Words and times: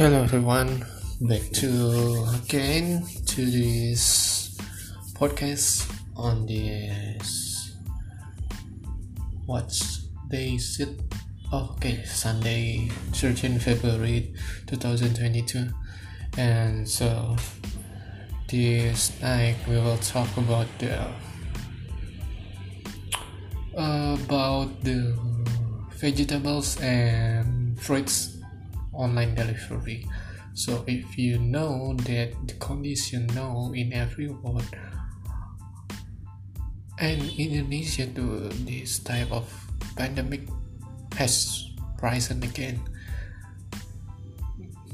Hello 0.00 0.22
everyone, 0.22 0.86
back 1.20 1.42
to 1.60 2.24
again 2.32 3.04
to 3.26 3.44
this 3.44 4.56
podcast 5.12 5.92
on 6.16 6.46
this 6.46 7.76
what 9.44 9.68
day 10.30 10.54
is 10.54 10.80
it? 10.80 10.98
Oh, 11.52 11.76
okay, 11.76 12.02
Sunday, 12.06 12.88
13 13.12 13.58
February 13.58 14.32
2022, 14.68 15.68
and 16.38 16.88
so 16.88 17.36
this 18.48 19.20
night 19.20 19.56
we 19.68 19.76
will 19.76 19.98
talk 19.98 20.34
about 20.38 20.66
the 20.78 20.96
about 23.76 24.80
the 24.80 25.12
vegetables 26.00 26.80
and 26.80 27.78
fruits 27.78 28.39
online 28.92 29.34
delivery. 29.34 30.06
So 30.54 30.84
if 30.86 31.16
you 31.16 31.38
know 31.38 31.94
that 32.04 32.34
the 32.46 32.54
condition 32.58 33.26
now 33.34 33.72
in 33.74 33.92
every 33.92 34.28
world 34.28 34.66
and 37.00 37.22
indonesia 37.38 38.04
to 38.12 38.52
this 38.68 38.98
type 39.00 39.32
of 39.32 39.48
pandemic 39.96 40.44
has 41.16 41.64
risen 42.02 42.44
again 42.44 42.76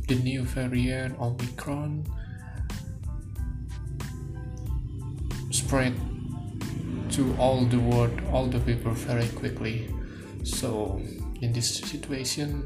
the 0.07 0.15
new 0.23 0.47
variant 0.47 1.19
omicron 1.19 2.07
spread 5.51 5.99
to 7.11 7.35
all 7.39 7.67
the 7.67 7.79
world 7.79 8.15
all 8.31 8.47
the 8.47 8.61
people 8.61 8.93
very 8.93 9.27
quickly. 9.35 9.89
So 10.45 11.01
in 11.41 11.53
this 11.53 11.81
situation 11.81 12.63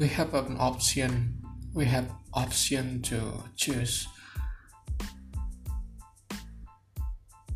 we 0.00 0.08
have 0.08 0.34
an 0.34 0.56
option 0.58 1.38
we 1.74 1.84
have 1.84 2.10
option 2.34 3.00
to 3.02 3.20
choose 3.54 4.08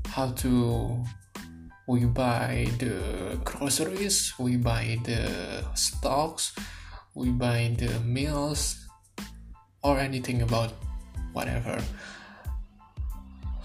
how 0.06 0.30
to 0.38 1.02
we 1.88 2.04
buy 2.04 2.68
the 2.78 3.40
groceries 3.42 4.32
we 4.38 4.56
buy 4.56 4.96
the 5.02 5.64
stocks 5.74 6.54
we 7.14 7.30
buy 7.30 7.74
the 7.78 7.98
meals 8.00 8.84
or 9.84 9.98
anything 9.98 10.42
about 10.42 10.72
whatever. 11.32 11.78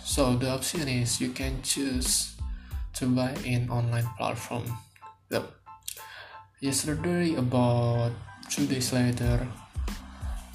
So 0.03 0.35
the 0.35 0.51
option 0.51 0.87
is 0.87 1.21
you 1.21 1.29
can 1.29 1.61
choose 1.63 2.35
to 2.93 3.07
buy 3.07 3.33
in 3.45 3.69
online 3.69 4.07
platform. 4.17 4.65
Yesterday 6.59 7.35
about 7.35 8.11
Two 8.49 8.65
days 8.65 8.91
later, 8.91 9.47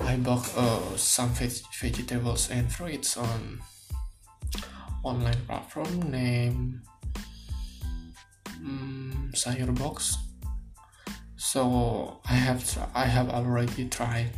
I 0.00 0.16
bought 0.16 0.50
uh, 0.56 0.96
some 0.96 1.30
veg- 1.30 1.62
vegetables 1.80 2.50
and 2.50 2.70
fruits 2.70 3.16
on 3.16 3.60
online 5.04 5.38
platform 5.46 6.10
named 6.10 6.80
um, 8.64 9.30
Sayur 9.32 9.78
Box. 9.78 10.18
So 11.36 12.18
I 12.28 12.34
have 12.34 12.68
tr- 12.68 12.90
I 12.94 13.04
have 13.06 13.30
already 13.30 13.88
tried 13.88 14.32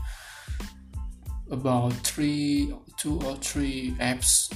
about 1.51 1.95
three 2.05 2.75
two 2.99 3.19
or 3.25 3.37
three 3.37 3.97
apps 3.99 4.53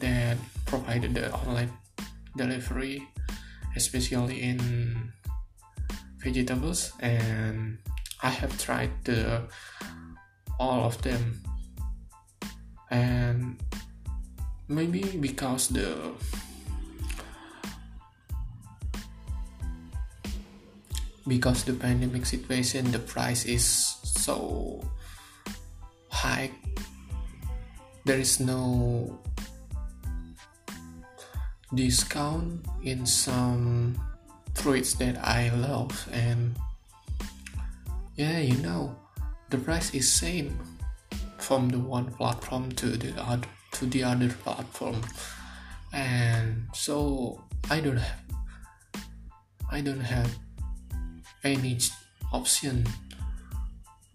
that 0.00 0.36
provided 0.66 1.14
the 1.14 1.32
online 1.32 1.70
delivery, 2.36 3.06
especially 3.76 4.42
in 4.42 5.12
vegetables 6.18 6.92
and 6.98 7.78
I 8.22 8.30
have 8.30 8.56
tried 8.58 8.90
the 9.04 9.42
all 10.58 10.84
of 10.84 11.00
them. 11.02 11.42
And 12.90 13.58
maybe 14.68 15.02
because 15.18 15.68
the 15.68 16.12
because 21.26 21.64
the 21.64 21.72
pandemic 21.72 22.26
situation 22.26 22.90
the 22.90 22.98
price 22.98 23.44
is 23.44 23.64
so 24.02 24.82
high 26.10 26.50
there 28.04 28.18
is 28.18 28.40
no 28.40 29.18
discount 31.74 32.66
in 32.82 33.06
some 33.06 33.94
fruits 34.54 34.94
that 34.94 35.16
I 35.22 35.50
love 35.54 35.94
and 36.10 36.56
yeah 38.16 38.38
you 38.38 38.56
know 38.58 38.96
the 39.50 39.58
price 39.58 39.94
is 39.94 40.10
same 40.10 40.58
from 41.38 41.68
the 41.68 41.78
one 41.78 42.06
platform 42.12 42.70
to 42.72 42.86
the 42.96 43.12
other 43.22 43.46
to 43.72 43.86
the 43.86 44.04
other 44.04 44.28
platform. 44.28 45.00
And 45.92 46.68
so 46.72 47.42
i 47.70 47.80
don't 47.80 47.96
have 47.96 48.20
i 49.70 49.80
don't 49.80 50.00
have 50.00 50.30
any 51.44 51.78
option 52.32 52.86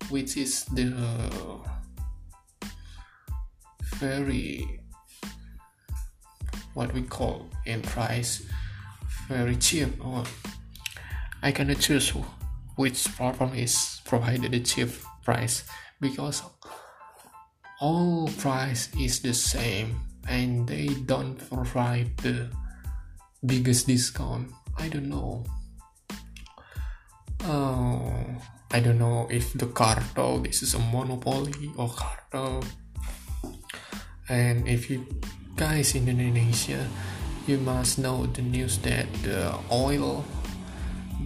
which 0.10 0.38
is 0.38 0.66
the 0.66 0.92
very 3.98 4.82
what 6.74 6.94
we 6.94 7.02
call 7.02 7.48
in 7.66 7.82
price 7.82 8.44
very 9.28 9.56
cheap. 9.58 9.90
Or 10.04 10.24
i 11.44 11.52
cannot 11.52 11.80
choose 11.80 12.14
which 12.78 13.04
platform 13.18 13.54
is 13.54 14.00
provided 14.06 14.54
the 14.54 14.62
cheap 14.62 14.90
price 15.26 15.64
because 16.00 16.42
all 17.82 18.30
price 18.40 18.90
is 18.98 19.20
the 19.22 19.34
same 19.34 20.00
and 20.30 20.68
they 20.68 20.88
don't 21.06 21.38
provide 21.50 22.16
the 22.18 22.50
biggest 23.46 23.88
discount. 23.88 24.50
I 24.78 24.90
don't 24.90 25.10
know. 25.10 25.46
Uh, 27.44 28.24
i 28.72 28.80
don't 28.80 29.00
know 29.00 29.28
if 29.32 29.54
the 29.54 29.68
cartel 29.68 30.40
this 30.40 30.62
is 30.62 30.74
a 30.74 30.80
monopoly 30.80 31.72
or 31.78 31.88
cartel 31.88 32.64
and 34.28 34.68
if 34.68 34.90
you 34.90 35.06
guys 35.56 35.96
in 35.96 36.08
indonesia 36.08 36.86
you 37.48 37.58
must 37.60 37.98
know 37.98 38.26
the 38.36 38.42
news 38.42 38.78
that 38.80 39.08
the 39.24 39.56
oil 39.72 40.26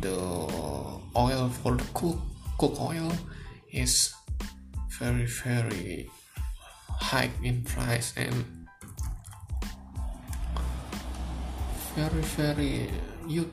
the 0.01 1.00
oil 1.15 1.49
for 1.49 1.75
the 1.75 1.83
cook 1.93 2.17
cook 2.57 2.79
oil 2.79 3.11
is 3.71 4.13
very 4.99 5.25
very 5.25 6.09
high 6.89 7.29
in 7.43 7.63
price 7.63 8.13
and 8.17 8.45
very 11.95 12.23
very 12.37 12.89
you 13.27 13.49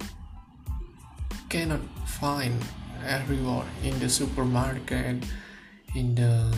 cannot 1.49 1.81
find 2.07 2.55
everywhere 3.07 3.65
in 3.83 3.99
the 4.01 4.09
supermarket 4.09 5.25
in 5.95 6.15
the 6.15 6.53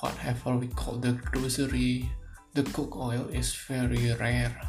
whatever 0.00 0.56
we 0.56 0.66
call 0.68 0.96
the 0.96 1.12
grocery 1.30 2.10
the 2.54 2.62
cook 2.74 2.96
oil 2.96 3.28
is 3.32 3.54
very 3.54 4.12
rare. 4.18 4.60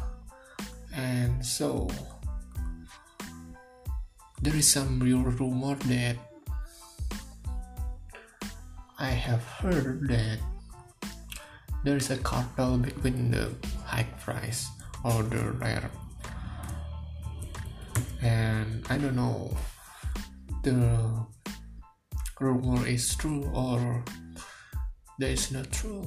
And 0.94 1.44
so 1.44 1.90
there 4.42 4.56
is 4.56 4.66
some 4.66 4.98
real 4.98 5.22
rumor 5.22 5.78
that 5.86 6.18
I 8.98 9.14
have 9.14 9.46
heard 9.62 10.02
that 10.10 10.42
there 11.86 11.96
is 11.96 12.10
a 12.10 12.18
cartel 12.18 12.76
between 12.76 13.30
the 13.30 13.54
high 13.86 14.10
price 14.18 14.66
or 15.06 15.22
the 15.22 15.54
rare 15.62 15.90
and 18.20 18.82
I 18.90 18.98
don't 18.98 19.14
know 19.14 19.54
the 20.66 20.98
rumor 22.40 22.82
is 22.86 23.14
true 23.14 23.46
or 23.54 24.02
that 25.22 25.30
is 25.30 25.54
not 25.54 25.70
true 25.70 26.02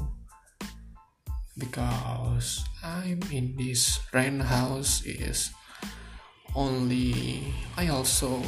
because 1.57 2.67
I'm 2.83 3.23
in 3.31 3.55
this 3.55 3.99
rent 4.11 4.43
house 4.43 5.03
is 5.07 5.55
only 6.55 7.53
I 7.77 7.89
also 7.89 8.41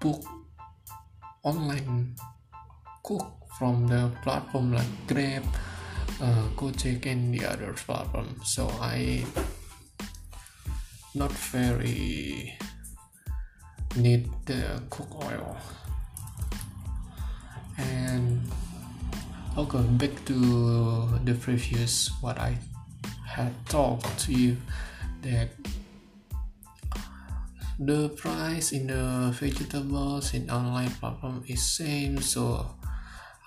book 0.00 0.22
online 1.42 2.14
cook 3.02 3.26
from 3.58 3.86
the 3.88 4.10
platform 4.22 4.72
like 4.72 5.06
Grab, 5.06 5.44
uh, 6.20 6.48
Gojek, 6.56 7.06
and 7.06 7.32
the 7.34 7.46
other 7.46 7.72
platform. 7.72 8.40
So 8.44 8.68
I 8.80 9.24
not 11.14 11.32
very 11.32 12.58
need 13.96 14.28
the 14.44 14.82
cook 14.90 15.08
oil 15.24 15.56
and 17.78 18.35
okay 19.56 19.82
back 19.96 20.12
to 20.24 20.36
the 21.24 21.34
previous 21.34 22.10
what 22.20 22.38
i 22.38 22.56
had 23.26 23.52
talked 23.66 24.18
to 24.18 24.32
you 24.32 24.56
that 25.22 25.48
the 27.78 28.08
price 28.10 28.72
in 28.72 28.86
the 28.86 29.32
vegetables 29.32 30.32
in 30.32 30.48
online 30.50 30.90
platform 31.00 31.44
is 31.46 31.62
same 31.62 32.20
so 32.20 32.64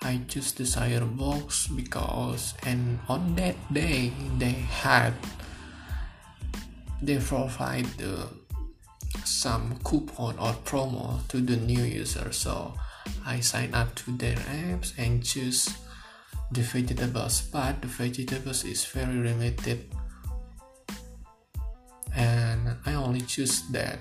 I 0.02 0.18
choose 0.28 0.52
the 0.52 0.64
Sayur 0.64 1.04
Box 1.04 1.68
because 1.68 2.54
and 2.64 2.98
on 3.06 3.36
that 3.36 3.56
day 3.68 4.12
they 4.38 4.56
had 4.80 5.12
they 7.02 7.18
provide 7.18 7.84
the 8.00 8.28
some 9.24 9.76
coupon 9.84 10.38
or 10.38 10.56
promo 10.64 11.20
to 11.28 11.40
the 11.40 11.56
new 11.56 11.82
user. 11.84 12.32
So 12.32 12.74
I 13.26 13.40
sign 13.40 13.74
up 13.74 13.94
to 14.06 14.16
their 14.16 14.36
apps 14.36 14.96
and 14.96 15.22
choose 15.22 15.68
the 16.50 16.62
vegetables 16.62 17.42
but 17.42 17.80
the 17.80 17.88
vegetables 17.88 18.64
is 18.64 18.84
very 18.84 19.14
limited. 19.14 19.86
And 22.14 22.76
I 22.84 22.94
only 22.94 23.20
choose 23.20 23.62
that 23.70 23.98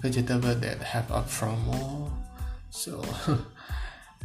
vegetable 0.00 0.54
that 0.54 0.82
have 0.82 1.10
a 1.10 1.22
promo 1.22 2.10
so 2.70 3.00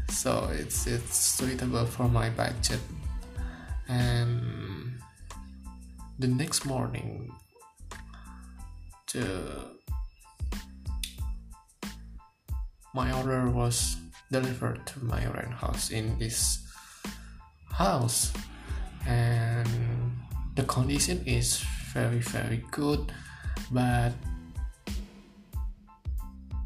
so 0.10 0.50
it's 0.52 0.88
it's 0.88 1.16
suitable 1.16 1.86
for 1.86 2.10
my 2.10 2.30
budget. 2.30 2.82
And 3.88 5.00
the 6.18 6.28
next 6.28 6.66
morning 6.66 7.32
the 9.14 9.78
my 12.94 13.14
order 13.14 13.50
was 13.50 13.98
delivered 14.32 14.86
to 14.88 15.04
my 15.04 15.26
rent 15.28 15.54
house 15.54 15.90
in 15.92 16.18
this 16.20 16.60
house. 17.72 18.34
And 19.06 19.68
the 20.56 20.64
condition 20.64 21.24
is 21.26 21.64
very 21.94 22.20
very 22.20 22.64
good 22.72 23.14
but 23.72 24.12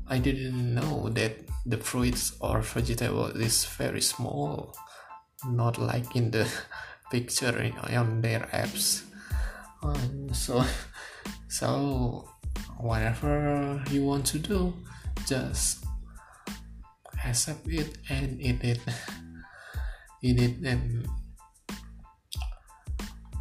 I 0.07 0.17
didn't 0.17 0.75
know 0.75 1.09
that 1.09 1.37
the 1.65 1.77
fruits 1.77 2.33
or 2.39 2.61
vegetable 2.61 3.27
is 3.27 3.65
very 3.65 4.01
small 4.01 4.75
not 5.45 5.77
like 5.77 6.15
in 6.15 6.31
the 6.31 6.47
picture 7.11 7.71
on 7.91 8.21
their 8.21 8.41
apps. 8.53 9.03
Um, 9.83 10.33
so 10.33 10.63
so 11.47 12.29
whatever 12.77 13.81
you 13.89 14.03
want 14.05 14.25
to 14.27 14.39
do 14.39 14.73
just 15.27 15.85
accept 17.25 17.67
it 17.67 17.97
and 18.09 18.41
eat 18.41 18.63
it. 18.63 18.79
Eat 20.23 20.37
it 20.37 20.61
and 20.61 21.09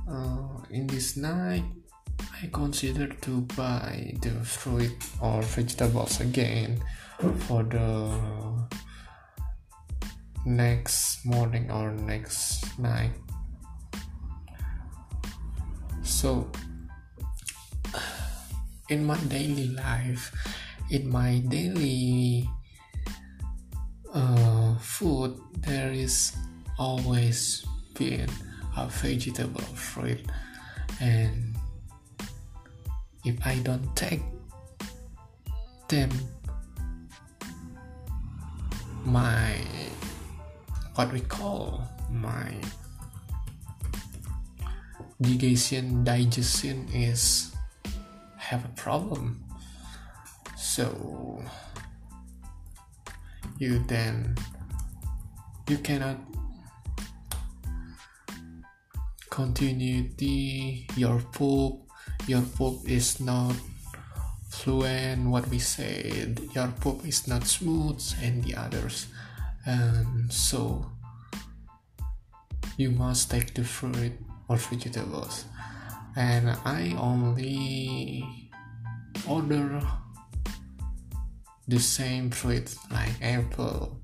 uh, 0.09 0.65
in 0.71 0.87
this 0.87 1.17
night 1.19 1.65
I 2.43 2.49
consider 2.51 3.07
to 3.07 3.43
buy 3.53 4.17
the 4.23 4.31
fruit 4.41 4.97
or 5.21 5.43
vegetables 5.43 6.21
again 6.21 6.81
for 7.45 7.63
the 7.63 8.09
next 10.47 11.27
morning 11.27 11.71
or 11.71 11.93
next 11.93 12.65
night. 12.79 13.13
So 16.01 16.51
in 18.89 19.05
my 19.05 19.21
daily 19.29 19.69
life 19.77 20.33
in 20.91 21.09
my 21.09 21.39
daily 21.47 22.51
uh, 24.13 24.75
food 24.79 25.39
there 25.59 25.93
is 25.93 26.37
always 26.79 27.65
been 27.95 28.29
a 28.77 28.87
vegetable 28.87 29.61
fruit. 29.75 30.21
And 31.01 31.57
if 33.25 33.37
i 33.47 33.57
don't 33.59 33.95
take 33.95 34.23
them 35.89 36.11
my 39.05 39.57
what 40.95 41.13
we 41.13 41.21
call 41.21 41.83
my 42.11 42.55
digestion 45.21 46.05
digestion 46.05 46.89
is 46.95 47.53
have 48.37 48.65
a 48.65 48.69
problem. 48.69 49.45
So 50.57 51.43
you 53.61 53.79
then 53.87 54.35
you 55.69 55.79
cannot 55.79 56.19
continue 59.31 60.11
the 60.17 60.83
your 60.97 61.21
poop 61.31 61.87
your 62.27 62.43
poop 62.59 62.83
is 62.89 63.21
not 63.21 63.55
fluent 64.49 65.31
what 65.31 65.47
we 65.49 65.59
said 65.59 66.41
your 66.55 66.69
poop 66.81 67.07
is 67.07 67.29
not 67.29 67.47
smooth 67.47 68.01
and 68.23 68.43
the 68.45 68.55
others. 68.57 69.07
And 69.65 70.33
so 70.33 70.91
you 72.77 72.91
must 72.91 73.31
take 73.31 73.55
the 73.55 73.65
fruit 73.65 74.13
or 74.49 74.57
vegetables. 74.57 75.45
And 76.17 76.51
i 76.65 76.95
only 76.99 78.25
order 79.29 79.81
the 81.71 81.79
same 81.79 82.31
fruit 82.31 82.75
like 82.91 83.15
apple 83.23 83.97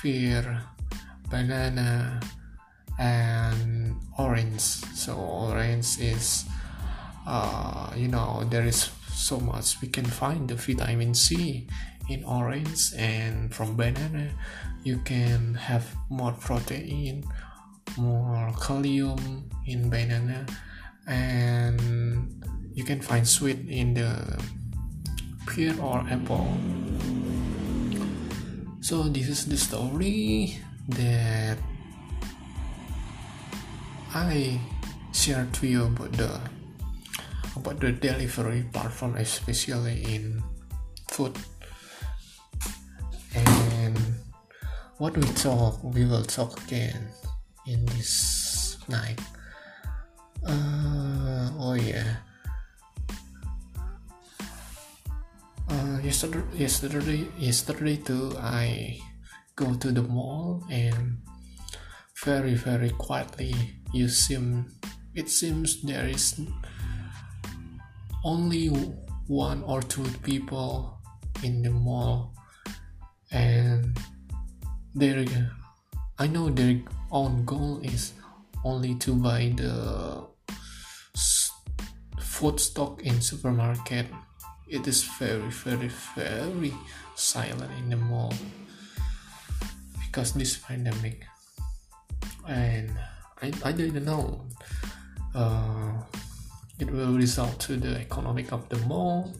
pear 0.00 0.62
banana 1.28 2.20
and 2.98 3.96
orange. 4.18 4.62
So 4.94 5.16
orange 5.16 5.98
is 5.98 6.46
uh, 7.26 7.90
you 7.96 8.08
know 8.08 8.44
there 8.48 8.64
is 8.64 8.90
so 9.10 9.40
much 9.40 9.80
we 9.80 9.88
can 9.88 10.04
find 10.04 10.48
the 10.48 10.54
vitamin 10.54 11.14
c 11.14 11.66
in 12.10 12.22
orange 12.24 12.92
and 12.98 13.54
from 13.54 13.76
banana 13.76 14.28
you 14.82 14.98
can 15.06 15.54
have 15.54 15.86
more 16.10 16.32
protein 16.32 17.24
more 17.96 18.52
calcium 18.60 19.48
in 19.66 19.88
banana 19.88 20.44
and 21.06 21.80
you 22.74 22.84
can 22.84 23.00
find 23.00 23.26
sweet 23.26 23.64
in 23.68 23.94
the 23.94 24.12
pear 25.54 25.74
or 25.80 26.02
apple. 26.10 26.50
So 28.80 29.04
this 29.04 29.28
is 29.28 29.46
the 29.46 29.56
story 29.56 30.58
that 30.88 31.56
i 34.14 34.60
shared 35.12 35.50
to 35.54 35.66
you 35.66 35.86
about 35.86 36.12
the 36.12 36.38
about 37.56 37.80
the 37.80 37.90
delivery 37.92 38.66
platform 38.72 39.16
especially 39.16 40.02
in 40.04 40.42
food. 41.08 41.32
And 43.34 43.98
what 44.98 45.16
we 45.16 45.26
talk 45.38 45.82
we 45.82 46.04
will 46.04 46.24
talk 46.26 46.60
again 46.66 47.08
in 47.66 47.86
this 47.86 48.76
night. 48.88 49.18
Uh, 50.46 51.48
oh 51.58 51.74
yeah 51.74 52.20
yesterday 56.04 56.44
yesterday 56.52 57.24
yesterday 57.38 57.96
too 57.96 58.36
i 58.36 58.92
go 59.56 59.72
to 59.72 59.90
the 59.90 60.02
mall 60.02 60.62
and 60.70 61.16
very 62.26 62.52
very 62.52 62.90
quietly 62.90 63.54
you 63.94 64.06
seem 64.06 64.68
it 65.14 65.30
seems 65.30 65.80
there 65.80 66.04
is 66.06 66.42
only 68.22 68.68
one 69.28 69.64
or 69.64 69.80
two 69.80 70.04
people 70.22 71.00
in 71.42 71.62
the 71.62 71.70
mall 71.70 72.34
and 73.32 73.96
their 74.94 75.24
i 76.18 76.26
know 76.26 76.50
their 76.50 76.82
own 77.12 77.46
goal 77.46 77.80
is 77.82 78.12
only 78.62 78.94
to 78.96 79.14
buy 79.14 79.50
the 79.56 80.20
food 82.20 82.60
stock 82.60 83.00
in 83.00 83.22
supermarket 83.22 84.04
it 84.74 84.90
is 84.90 85.06
very 85.22 85.46
very 85.62 85.86
very 86.18 86.74
silent 87.14 87.70
in 87.78 87.90
the 87.90 87.96
mall 87.96 88.34
because 90.02 90.34
this 90.34 90.58
pandemic. 90.58 91.22
And 92.46 92.90
i, 93.40 93.52
I 93.64 93.72
didn't 93.72 94.04
know 94.04 94.42
uh, 95.34 95.94
it 96.78 96.90
will 96.90 97.14
result 97.14 97.58
to 97.70 97.76
the 97.78 98.02
economic 98.02 98.52
of 98.52 98.68
the 98.68 98.76
mall 98.90 99.32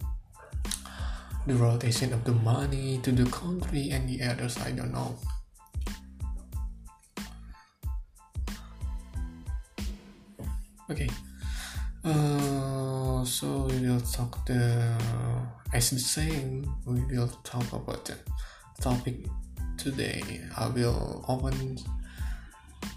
the 1.47 1.55
rotation 1.55 2.15
of 2.15 2.25
the 2.25 2.33
money 2.33 2.99
to 3.03 3.13
the 3.13 3.29
country 3.29 3.91
and 3.91 4.09
the 4.09 4.25
others. 4.25 4.57
I 4.65 4.71
don't 4.71 4.93
know 4.93 5.19
talk 14.17 14.45
the 14.47 14.95
as 15.73 15.91
the 15.91 15.99
same 15.99 16.65
we 16.87 17.01
will 17.11 17.29
talk 17.43 17.67
about 17.73 18.05
the 18.05 18.17
topic 18.81 19.17
today 19.77 20.23
i 20.57 20.67
will 20.69 21.25
open 21.29 21.77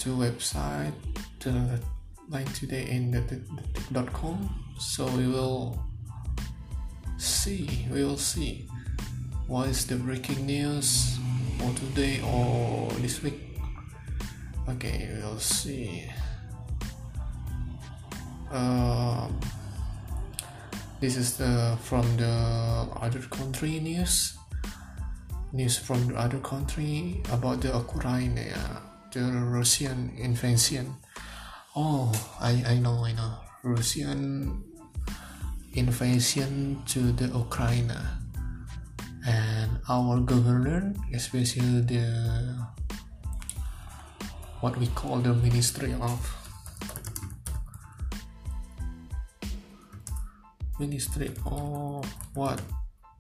the 0.04 0.10
website 0.10 0.94
the 1.40 1.82
line 2.30 2.46
today 2.48 2.86
in 2.90 3.12
the, 3.12 3.20
the, 3.22 3.36
the, 3.36 4.02
the 4.02 4.12
com 4.12 4.38
so 4.80 5.06
we 5.18 5.28
will 5.28 5.78
see. 7.18 7.88
We 7.92 8.04
will 8.04 8.18
see. 8.18 8.68
What 9.48 9.70
is 9.70 9.86
the 9.88 9.96
breaking 9.96 10.46
news 10.46 11.18
for 11.58 11.72
today 11.74 12.22
or 12.22 12.92
this 13.00 13.24
week? 13.24 13.40
Okay, 14.70 15.10
we'll 15.22 15.40
see. 15.40 16.12
Um, 18.52 19.40
this 21.00 21.16
is 21.18 21.38
the 21.38 21.78
from 21.82 22.06
the 22.18 22.34
other 22.98 23.22
country 23.30 23.80
news. 23.80 24.38
News 25.54 25.78
from 25.78 26.08
the 26.08 26.16
other 26.20 26.40
country 26.40 27.22
about 27.32 27.62
the 27.62 27.70
Ukraine, 27.70 28.38
uh, 28.38 28.82
the 29.14 29.24
Russian 29.48 30.12
invasion. 30.18 30.96
Oh, 31.76 32.12
I 32.42 32.64
I 32.66 32.76
know 32.80 33.06
I 33.06 33.14
know 33.14 33.38
Russian 33.64 34.64
invasion 35.74 36.82
to 36.90 37.12
the 37.14 37.30
Ukraine 37.30 37.94
and 39.28 39.70
our 39.90 40.20
governor 40.22 40.96
especially 41.14 41.82
the 41.82 42.08
what 44.62 44.76
we 44.78 44.88
call 44.98 45.20
the 45.20 45.34
ministry 45.34 45.94
of 46.02 46.47
ministry 50.80 51.32
of 51.46 52.06
what 52.34 52.62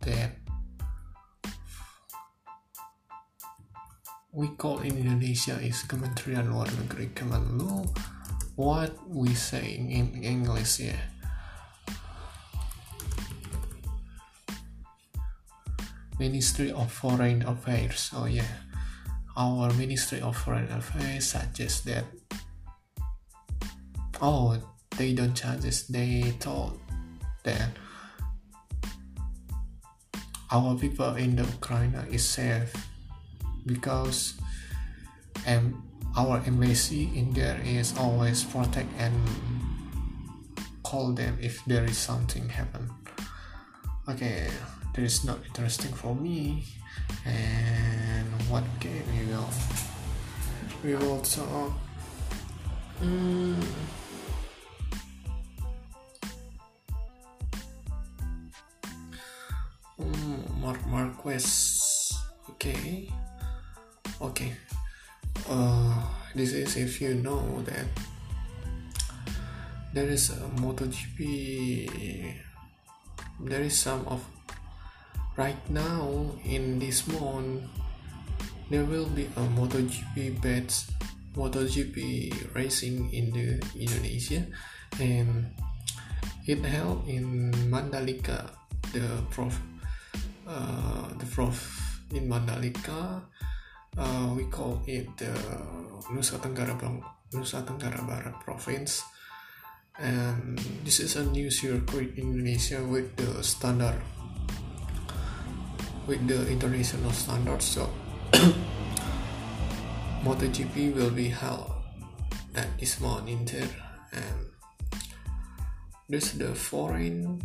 that 0.01 0.37
we 4.31 4.47
call 4.57 4.79
in 4.85 4.97
Indonesia 4.97 5.57
is 5.61 5.81
Kementerian 5.89 6.53
Luar 6.53 6.69
Negeri 6.69 7.09
Kemenlu 7.17 7.89
what 8.55 8.93
we 9.09 9.33
say 9.33 9.77
in 9.77 10.21
English 10.21 10.79
yeah 10.79 11.17
Ministry 16.19 16.71
of 16.71 16.91
Foreign 16.91 17.45
Affairs. 17.45 18.09
Oh 18.13 18.25
yeah, 18.25 18.49
our 19.37 19.69
Ministry 19.77 20.19
of 20.21 20.35
Foreign 20.35 20.65
Affairs 20.73 21.29
suggests 21.29 21.81
that. 21.85 22.05
Oh, 24.19 24.57
they 24.97 25.13
don't 25.13 25.37
suggest. 25.37 25.93
They 25.93 26.33
told 26.41 26.81
that 27.47 27.71
our 30.51 30.75
people 30.75 31.15
in 31.15 31.35
the 31.39 31.43
Ukraine 31.43 31.95
is 32.11 32.23
safe 32.27 32.71
because 33.65 34.35
um, 35.47 35.83
our 36.15 36.43
embassy 36.45 37.09
in 37.15 37.31
there 37.31 37.59
is 37.63 37.95
always 37.97 38.43
protect 38.43 38.91
and 38.99 39.15
call 40.83 41.11
them 41.11 41.37
if 41.41 41.63
there 41.65 41.83
is 41.83 41.97
something 41.97 42.47
happen. 42.49 42.91
Okay 44.07 44.47
that 44.97 45.03
is 45.03 45.23
not 45.23 45.37
interesting 45.45 45.93
for 45.93 46.15
me 46.15 46.63
and 47.23 48.25
what 48.49 48.63
game 48.79 49.03
we 49.13 49.25
will 49.31 49.49
we 50.83 50.95
will 50.95 51.21
talk 51.21 51.71
mm. 52.99 53.63
Mark 61.27 61.43
okay. 62.55 63.11
Okay. 64.23 64.51
Uh, 65.49 65.91
this 66.31 66.55
is 66.55 66.79
if 66.79 67.01
you 67.03 67.19
know 67.19 67.43
that 67.67 67.83
there 69.91 70.07
is 70.07 70.31
a 70.31 70.39
MotoGP 70.63 72.31
there 73.43 73.61
is 73.61 73.75
some 73.75 74.07
of 74.07 74.23
right 75.35 75.59
now 75.69 76.31
in 76.47 76.79
this 76.79 77.03
month 77.11 77.61
there 78.71 78.87
will 78.87 79.07
be 79.11 79.27
a 79.35 79.43
MotoGP 79.51 80.41
bets 80.41 80.87
MotoGP 81.37 82.55
racing 82.57 83.13
in 83.13 83.29
the 83.29 83.61
Indonesia. 83.77 84.41
And 84.99 85.53
it 86.49 86.57
held 86.65 87.05
in 87.05 87.53
Mandalika 87.69 88.49
the 88.91 89.21
prof 89.29 89.53
uh, 90.47 91.07
the 91.19 91.25
prof 91.27 92.01
in 92.15 92.27
Mandalika 92.27 93.21
uh, 93.97 94.33
we 94.35 94.45
call 94.45 94.81
it 94.87 95.05
the 95.17 95.33
Nusa 96.09 96.39
Tenggara 96.39 96.79
Nusa 97.33 97.61
Tenggara 97.65 98.01
Barat 98.07 98.39
province 98.41 99.03
and 99.99 100.57
this 100.83 100.99
is 100.99 101.15
a 101.15 101.25
new 101.25 101.49
circuit 101.51 102.15
in 102.17 102.33
Indonesia 102.33 102.81
with 102.83 103.15
the 103.17 103.43
standard 103.43 104.01
with 106.07 106.25
the 106.25 106.47
international 106.47 107.11
standards. 107.11 107.65
So 107.65 107.91
MotoGP 110.23 110.95
will 110.95 111.11
be 111.11 111.27
held 111.27 111.69
at 112.55 112.79
this 112.79 112.97
in 113.27 113.45
there 113.45 113.69
and 114.13 114.47
this 116.09 116.31
the 116.31 116.55
foreign 116.55 117.43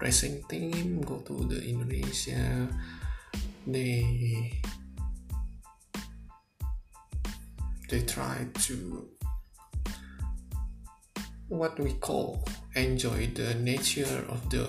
racing 0.00 0.42
team 0.48 1.00
go 1.02 1.18
to 1.24 1.44
the 1.48 1.62
Indonesia 1.64 2.68
they 3.66 4.52
they 7.88 8.02
try 8.02 8.46
to 8.66 9.08
what 11.48 11.78
we 11.78 11.92
call 12.02 12.44
enjoy 12.74 13.26
the 13.34 13.54
nature 13.62 14.24
of 14.28 14.42
the 14.50 14.66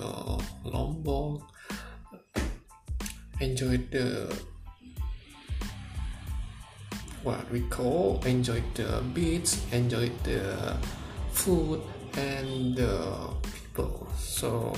Lombok 0.64 1.42
enjoy 3.40 3.78
the 3.90 4.32
what 7.22 7.42
we 7.50 7.60
call 7.68 8.22
enjoy 8.24 8.62
the 8.74 9.02
beach 9.12 9.58
enjoy 9.72 10.08
the 10.22 10.76
food 11.32 11.82
and 12.18 12.74
the 12.74 13.30
people. 13.42 14.08
So 14.18 14.74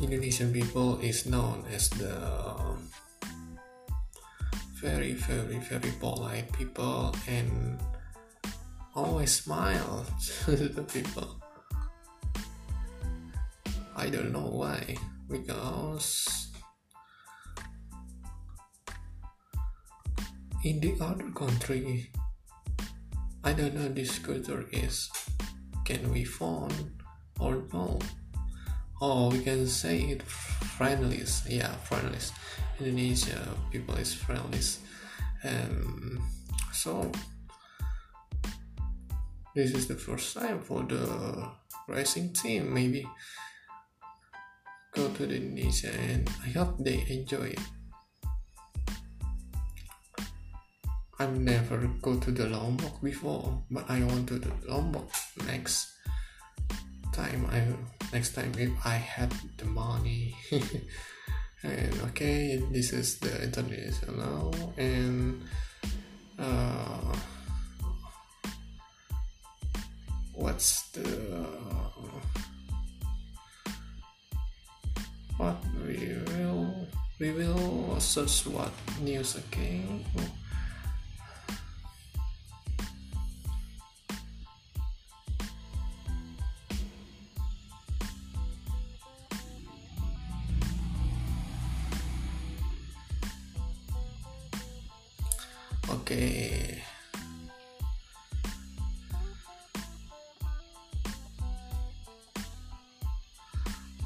indonesian 0.00 0.52
people 0.52 0.98
is 1.00 1.26
known 1.26 1.64
as 1.70 1.88
the 1.90 2.14
um, 2.14 2.88
very 4.80 5.12
very 5.12 5.58
very 5.58 5.92
polite 6.00 6.52
people 6.52 7.14
and 7.28 7.78
always 8.94 9.32
smile 9.32 10.06
to 10.44 10.56
the 10.56 10.82
people. 10.82 11.40
I 13.96 14.10
don't 14.10 14.32
know 14.32 14.50
why 14.50 14.96
because 15.28 16.44
in 20.64 20.80
the 20.80 20.96
other 21.00 21.30
country 21.32 22.10
i 23.44 23.52
don't 23.52 23.74
know 23.74 23.88
this 23.88 24.18
culture 24.18 24.64
is 24.72 25.10
can 25.84 26.10
we 26.12 26.24
phone 26.24 26.72
or 27.38 27.64
no 27.72 27.98
oh 29.04 29.28
we 29.28 29.40
can 29.44 29.68
say 29.68 30.00
it 30.16 30.22
friendly 30.76 31.20
yeah 31.44 31.72
friendly 31.84 32.18
indonesia 32.80 33.36
people 33.70 33.94
is 34.00 34.16
friendly 34.16 34.64
and 35.44 35.76
um, 35.76 36.28
so 36.72 37.12
this 39.54 39.70
is 39.72 39.86
the 39.86 39.94
first 39.94 40.34
time 40.34 40.58
for 40.58 40.82
the 40.82 41.46
racing 41.86 42.32
team. 42.32 42.74
Maybe 42.74 43.06
go 44.90 45.08
to 45.08 45.26
the 45.26 45.36
indonesia 45.36 45.90
and 46.10 46.30
i 46.42 46.50
hope 46.50 46.74
they 46.78 47.06
enjoy 47.08 47.54
it. 47.54 47.64
I've 51.20 51.38
never 51.38 51.86
go 52.02 52.18
to 52.18 52.30
the 52.32 52.50
Lombok 52.50 53.00
before, 53.00 53.62
but 53.70 53.86
I 53.88 54.02
want 54.02 54.26
to 54.34 54.38
the 54.42 54.50
Lombok 54.66 55.06
next 55.46 55.93
time. 57.14 57.46
I 57.50 57.62
next 58.12 58.34
time 58.34 58.52
if 58.58 58.70
I 58.84 58.96
had 58.96 59.32
the 59.56 59.66
money. 59.66 60.36
and 61.62 61.94
okay, 62.10 62.62
this 62.70 62.92
is 62.92 63.18
the 63.18 63.42
international 63.42 64.52
and 64.76 65.42
uh, 66.38 67.14
what's 70.34 70.90
the 70.90 71.06
what 75.36 75.56
we 75.86 76.18
will 76.26 76.86
we 77.18 77.30
will 77.30 78.00
search 78.00 78.46
what 78.46 78.72
news 79.00 79.36
again. 79.36 80.04
Oke. 80.18 80.33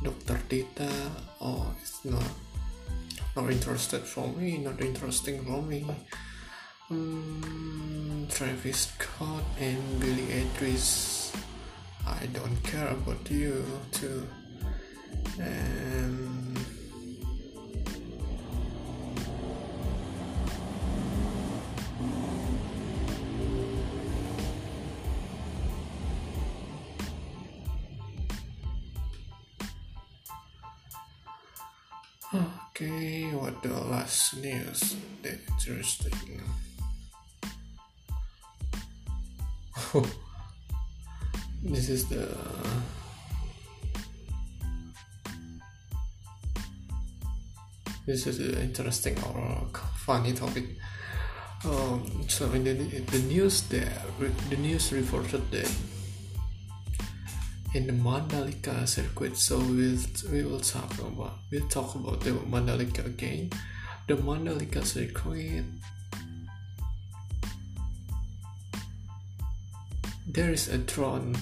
Dokter 0.03 0.39
data 0.49 0.91
or 1.41 1.67
it's 1.81 2.05
not 2.05 2.31
not 3.37 3.51
interested 3.51 4.03
for 4.03 4.29
me 4.29 4.59
not 4.59 4.81
interesting 4.81 5.45
for 5.45 5.63
me. 5.63 5.87
Um, 6.91 8.27
Travis 8.31 8.89
Scott 8.89 9.45
and 9.61 10.01
Billie 10.01 10.41
Eilish 10.41 11.37
I 12.07 12.27
don't 12.33 12.57
care 12.63 12.89
about 12.89 13.31
you 13.31 13.65
too 13.93 14.27
and 15.39 15.98
Okay, 32.35 33.25
what 33.33 33.63
the 33.63 33.73
last 33.73 34.37
news 34.37 34.97
that 35.23 35.41
interesting? 35.49 36.43
This 41.65 41.89
is 41.89 42.05
the 42.09 42.29
this 48.07 48.27
is 48.27 48.39
an 48.41 48.61
interesting 48.61 49.17
or 49.25 49.67
funny 49.97 50.35
topic. 50.35 50.65
Um, 51.65 52.29
so 52.29 52.45
in 52.53 52.65
the, 52.65 52.75
the 52.75 53.19
news 53.21 53.63
there, 53.63 54.03
the 54.51 54.57
news 54.57 54.93
reported 54.93 55.51
that 55.51 55.73
in 57.75 57.87
the 57.87 57.93
Mandalika 57.93 58.87
circuit. 58.87 59.37
So 59.37 59.59
we'll 59.59 59.99
we 60.33 60.43
will 60.43 60.61
talk 60.61 60.93
about 60.99 61.39
we'll 61.51 61.69
talk 61.69 61.95
about 61.95 62.21
the 62.21 62.31
Mandalika 62.31 63.05
again. 63.07 63.51
The 64.07 64.15
Mandalika 64.17 64.85
circuit. 64.85 65.65
There 70.27 70.51
is 70.51 70.69
a 70.69 70.79
drone 70.79 71.37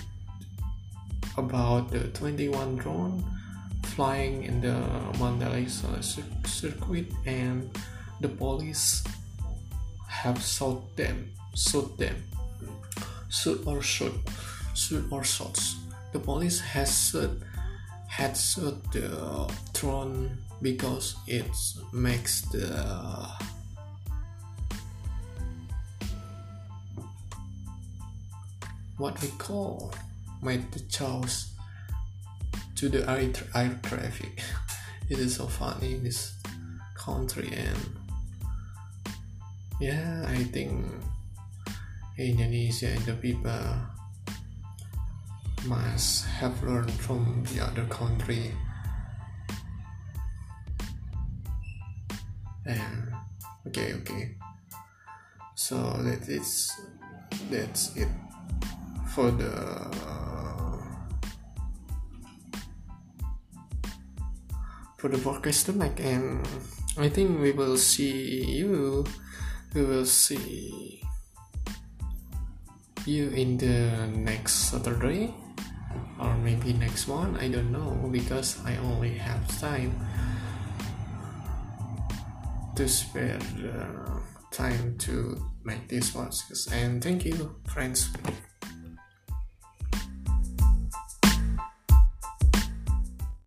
about 1.37 1.90
the 1.90 2.09
21 2.09 2.76
drone 2.76 3.25
flying 3.83 4.45
in 4.45 4.61
the 4.61 4.78
Mandalika 5.18 6.02
circuit 6.47 7.06
and 7.26 7.71
the 8.21 8.28
police 8.28 9.04
have 10.09 10.42
shot 10.42 10.97
them 10.97 11.30
shoot 11.54 11.99
them 11.99 12.16
shoot 13.28 13.61
or 13.66 13.83
shoot 13.83 14.14
shoot 14.75 15.04
or 15.11 15.25
shots 15.25 15.76
the 16.16 16.25
police 16.25 16.61
has 16.61 16.88
sued, 16.88 17.44
had 18.08 18.35
sued 18.35 18.80
the 18.90 19.04
uh, 19.20 19.46
throne 19.75 20.30
because 20.62 21.14
it 21.26 21.52
makes 21.92 22.40
the 22.52 22.73
uh, 22.73 23.28
what 28.96 29.20
we 29.20 29.28
call 29.37 29.92
made 30.40 30.64
the 30.73 30.80
choice 30.88 31.52
to 32.76 32.88
the 32.88 33.04
air, 33.11 33.28
air 33.54 33.78
traffic. 33.82 34.40
it 35.11 35.18
is 35.18 35.37
so 35.37 35.46
funny 35.46 35.96
in 35.96 36.02
this 36.02 36.32
country 36.94 37.52
and 37.52 37.76
yeah, 39.80 40.25
I 40.26 40.44
think 40.44 40.80
Indonesia 42.16 42.88
and 42.88 43.04
the 43.04 43.12
people 43.12 43.52
must 45.66 46.26
have 46.26 46.62
learned 46.62 46.92
from 46.92 47.44
the 47.52 47.64
other 47.64 47.85
country. 47.87 48.52
And 52.64 53.12
okay 53.68 53.94
okay. 53.94 54.35
So 55.55 55.76
that 56.02 56.29
is 56.29 56.72
that's 57.50 57.96
it 57.96 58.09
for 59.14 59.31
the 59.31 59.55
for 64.98 65.09
the 65.09 65.18
podcast 65.18 65.66
tonight. 65.66 66.00
And 66.00 66.46
i 66.98 67.09
think 67.11 67.40
we 67.40 67.52
will 67.52 67.76
see 67.76 68.57
you 68.57 69.05
we 69.74 69.85
will 69.85 70.07
see 70.07 71.02
you 73.05 73.29
in 73.37 73.59
the 73.59 74.09
next 74.16 74.72
saturday 74.72 75.35
or 76.20 76.35
maybe 76.38 76.72
next 76.72 77.09
one 77.09 77.37
i 77.37 77.48
don't 77.48 77.70
know 77.70 78.09
because 78.11 78.59
i 78.64 78.76
only 78.79 79.14
have 79.14 79.42
time 79.61 79.92
to 82.74 82.88
spare 82.88 83.38
uh, 83.64 84.20
time 84.50 84.96
to 84.98 85.37
make 85.64 85.88
this 85.88 86.11
podcast 86.11 86.72
and 86.72 87.02
thank 87.02 87.24
you 87.24 87.55
friends 87.66 88.11